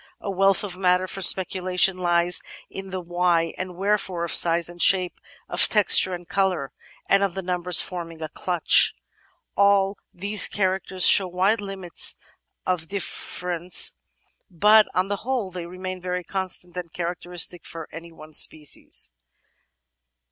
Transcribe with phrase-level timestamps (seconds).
[0.19, 4.81] A wealth of matter for speculation lies in the why and wherefore of size and
[4.81, 6.71] shape, of texture and colour,
[7.07, 8.95] and of the numbers forming a clutch.
[9.55, 12.15] All these characters show wide limits
[12.65, 13.91] of diflFerence,
[14.49, 19.13] but on the whole they remain very constant and characteristic for any one species.